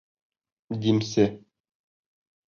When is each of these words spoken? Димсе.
Димсе. 0.85 1.25